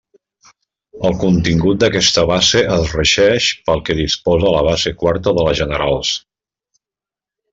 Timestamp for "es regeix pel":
2.77-3.83